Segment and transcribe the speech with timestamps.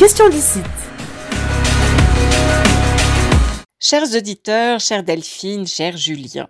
[0.00, 0.60] question d'ici.
[3.78, 6.48] Chers auditeurs, chère Delphine, cher Julien,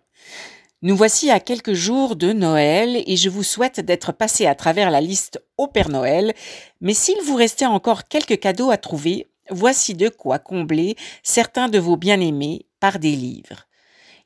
[0.82, 4.92] nous voici à quelques jours de Noël et je vous souhaite d'être passé à travers
[4.92, 6.32] la liste au Père Noël,
[6.80, 10.94] mais s'il vous restait encore quelques cadeaux à trouver, voici de quoi combler
[11.24, 13.66] certains de vos bien-aimés par des livres.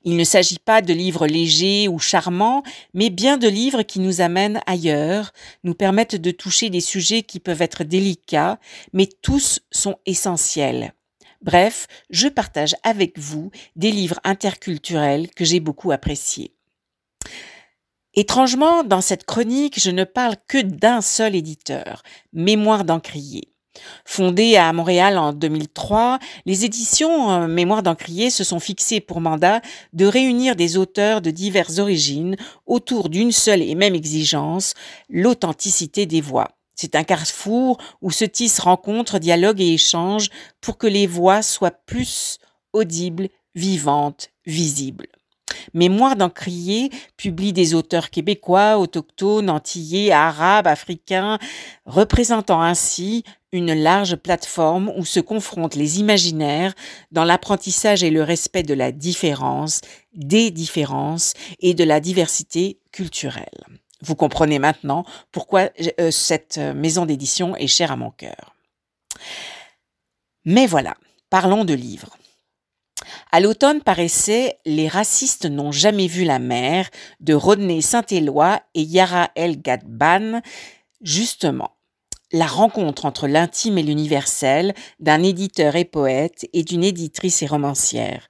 [0.05, 2.63] Il ne s'agit pas de livres légers ou charmants,
[2.93, 5.33] mais bien de livres qui nous amènent ailleurs,
[5.65, 8.59] nous permettent de toucher des sujets qui peuvent être délicats,
[8.93, 10.93] mais tous sont essentiels.
[11.41, 16.55] Bref, je partage avec vous des livres interculturels que j'ai beaucoup appréciés.
[18.15, 22.03] Étrangement, dans cette chronique, je ne parle que d'un seul éditeur,
[22.33, 23.54] Mémoire d'Encrier.
[24.05, 29.61] Fondée à Montréal en 2003, les éditions euh, Mémoire d'Encrier se sont fixées pour mandat
[29.93, 34.75] de réunir des auteurs de diverses origines autour d'une seule et même exigence,
[35.09, 36.51] l'authenticité des voix.
[36.75, 40.29] C'est un carrefour où se tissent rencontres, dialogues et échanges
[40.61, 42.39] pour que les voix soient plus
[42.73, 45.07] audibles, vivantes, visibles.
[45.73, 51.39] Mémoire d'Encrier publie des auteurs québécois, autochtones, antillais, arabes, africains,
[51.87, 56.75] représentant ainsi une large plateforme où se confrontent les imaginaires
[57.13, 59.81] dans l'apprentissage et le respect de la différence,
[60.13, 63.65] des différences et de la diversité culturelle.
[64.03, 68.57] Vous comprenez maintenant pourquoi euh, cette maison d'édition est chère à mon cœur.
[70.45, 70.97] Mais voilà,
[71.31, 72.17] parlons de livres.
[73.31, 79.31] À l'automne paraissait Les racistes n'ont jamais vu la mer de Rodney Saint-Éloi et Yara
[79.37, 80.41] El Gadban,
[81.03, 81.71] justement
[82.35, 88.29] la rencontre entre l'intime et l'universel d'un éditeur et poète et d'une éditrice et romancière.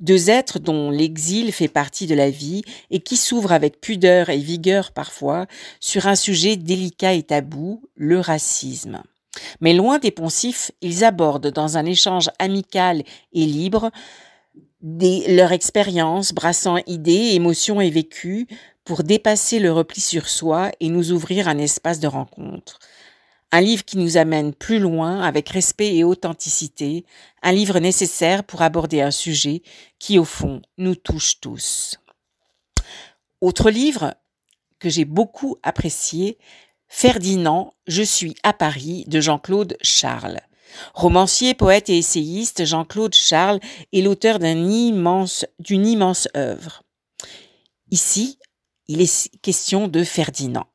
[0.00, 4.38] Deux êtres dont l'exil fait partie de la vie et qui s'ouvrent avec pudeur et
[4.38, 5.46] vigueur parfois
[5.78, 9.04] sur un sujet délicat et tabou, le racisme.
[9.60, 13.92] Mais loin des poncifs, ils abordent dans un échange amical et libre
[14.82, 18.46] leur expérience brassant idées, émotions et vécus
[18.84, 22.80] pour dépasser le repli sur soi et nous ouvrir un espace de rencontre.
[23.54, 27.04] Un livre qui nous amène plus loin avec respect et authenticité,
[27.40, 29.62] un livre nécessaire pour aborder un sujet
[30.00, 32.00] qui au fond nous touche tous.
[33.40, 34.16] Autre livre
[34.80, 36.36] que j'ai beaucoup apprécié,
[36.88, 40.40] Ferdinand, Je suis à Paris de Jean-Claude Charles.
[40.92, 43.60] Romancier, poète et essayiste, Jean-Claude Charles
[43.92, 45.46] est l'auteur d'une immense,
[46.36, 46.82] œuvre.
[47.92, 48.36] Ici,
[48.88, 50.66] il est question de Ferdinand.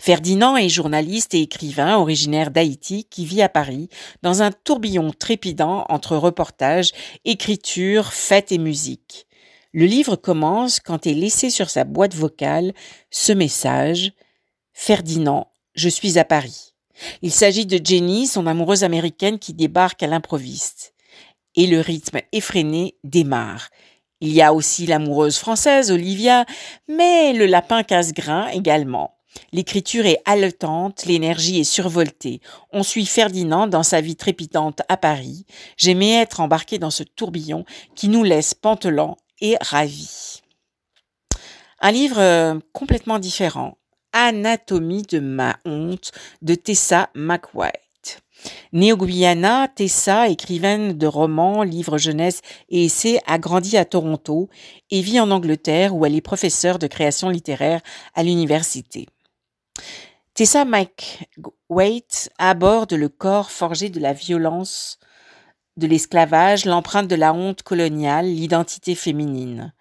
[0.00, 3.88] Ferdinand est journaliste et écrivain originaire d'Haïti qui vit à Paris
[4.22, 6.92] dans un tourbillon trépidant entre reportages,
[7.24, 9.26] écriture, fêtes et musique.
[9.72, 12.72] Le livre commence quand est laissé sur sa boîte vocale
[13.10, 14.12] ce message
[14.72, 16.74] Ferdinand, je suis à Paris.
[17.22, 20.94] Il s'agit de Jenny, son amoureuse américaine qui débarque à l'improviste.
[21.54, 23.68] Et le rythme effréné démarre.
[24.20, 26.46] Il y a aussi l'amoureuse française, Olivia,
[26.88, 29.15] mais le lapin casse-grain également.
[29.52, 32.40] L'écriture est haletante, l'énergie est survoltée.
[32.72, 35.46] On suit Ferdinand dans sa vie trépidante à Paris.
[35.76, 37.64] J'aimais être embarqué dans ce tourbillon
[37.94, 40.42] qui nous laisse pantelants et ravis.
[41.80, 43.76] Un livre euh, complètement différent,
[44.12, 46.10] Anatomie de ma honte
[46.40, 48.22] de Tessa McWhite.
[48.72, 54.48] Née au Guyana, Tessa, écrivaine de romans, livres jeunesse et essais, a grandi à Toronto
[54.90, 57.80] et vit en Angleterre où elle est professeure de création littéraire
[58.14, 59.06] à l'université.
[60.34, 64.98] Tessa McWhite aborde le corps forgé de la violence,
[65.76, 69.72] de l'esclavage, l'empreinte de la honte coloniale, l'identité féminine.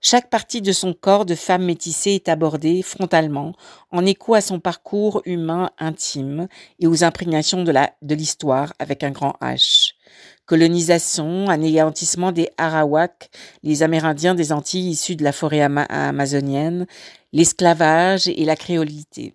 [0.00, 3.54] Chaque partie de son corps de femme métissée est abordée frontalement,
[3.90, 6.48] en écho à son parcours humain intime
[6.78, 9.92] et aux imprégnations de l'histoire avec un grand H.
[10.46, 13.30] Colonisation, anéantissement des Arawaks,
[13.62, 16.86] les Amérindiens des Antilles issus de la forêt amazonienne,
[17.32, 19.34] l'esclavage et la créolité.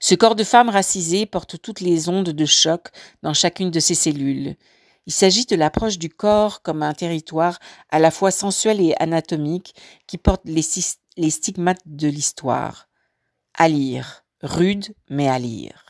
[0.00, 2.88] Ce corps de femme racisée porte toutes les ondes de choc
[3.22, 4.56] dans chacune de ses cellules.
[5.06, 7.58] Il s'agit de l'approche du corps comme un territoire
[7.90, 9.74] à la fois sensuel et anatomique
[10.06, 10.62] qui porte les,
[11.30, 12.88] stigmates de l'histoire.
[13.54, 15.87] À lire, rude mais à lire.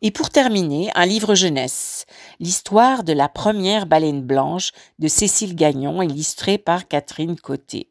[0.00, 2.06] Et pour terminer, un livre jeunesse,
[2.40, 7.88] l'histoire de la première baleine blanche de Cécile Gagnon, illustrée par Catherine Côté.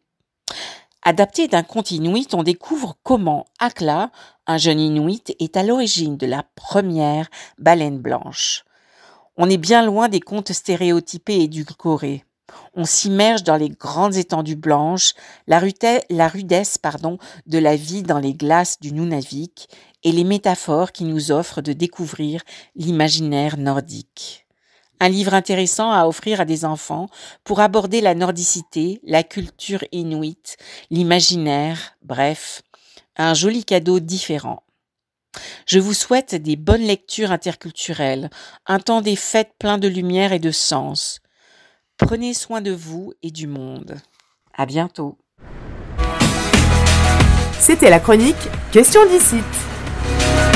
[1.03, 4.11] Adapté d'un conte inuit, on découvre comment Akla,
[4.45, 8.65] un jeune inuit, est à l'origine de la première baleine blanche.
[9.35, 12.23] On est bien loin des contes stéréotypés et édulcorés.
[12.75, 15.13] On s'immerge dans les grandes étendues blanches,
[15.47, 16.09] la, rudesse,
[17.47, 19.69] de la vie dans les glaces du Nunavik
[20.03, 22.41] et les métaphores qui nous offrent de découvrir
[22.75, 24.47] l'imaginaire nordique.
[24.99, 27.07] Un livre intéressant à offrir à des enfants
[27.43, 30.57] pour aborder la nordicité, la culture inuite,
[30.91, 32.61] l'imaginaire, bref,
[33.17, 34.63] un joli cadeau différent.
[35.65, 38.29] Je vous souhaite des bonnes lectures interculturelles,
[38.67, 41.19] un temps des fêtes plein de lumière et de sens.
[41.97, 43.97] Prenez soin de vous et du monde.
[44.53, 45.17] À bientôt.
[47.59, 48.35] C'était la chronique
[48.71, 49.37] Question d'ici.
[50.19, 50.50] Bye.